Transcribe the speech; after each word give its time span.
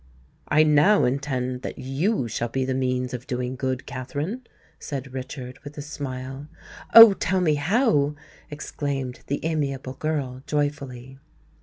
"I 0.47 0.63
now 0.63 1.05
intend 1.05 1.61
that 1.61 1.77
you 1.77 2.27
shall 2.27 2.47
be 2.47 2.65
the 2.65 2.73
means 2.73 3.13
of 3.13 3.27
doing 3.27 3.55
good, 3.55 3.85
Katherine," 3.85 4.41
said 4.79 5.13
Richard, 5.13 5.59
with 5.63 5.77
a 5.77 5.83
smile. 5.83 6.47
"Oh! 6.95 7.13
tell 7.13 7.39
me 7.39 7.53
how!" 7.53 8.15
exclaimed 8.49 9.19
the 9.27 9.45
amiable 9.45 9.93
girl, 9.93 10.41
joyfully. 10.47 11.19